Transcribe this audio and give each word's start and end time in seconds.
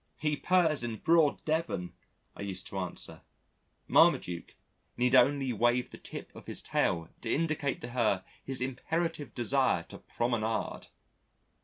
"He 0.17 0.35
purrs 0.35 0.83
in 0.83 0.95
broad 0.95 1.45
Devon," 1.45 1.93
I 2.35 2.41
used 2.41 2.65
to 2.69 2.79
answer. 2.79 3.21
Marmaduke 3.87 4.55
need 4.97 5.13
only 5.13 5.53
wave 5.53 5.91
the 5.91 5.99
tip 5.99 6.35
of 6.35 6.47
his 6.47 6.63
tail 6.63 7.09
to 7.21 7.31
indicate 7.31 7.81
to 7.81 7.89
her 7.89 8.23
his 8.43 8.61
imperative 8.61 9.35
desire 9.35 9.83
to 9.89 9.99
promenade. 9.99 10.87